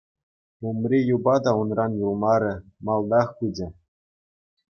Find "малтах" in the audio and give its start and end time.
2.85-3.27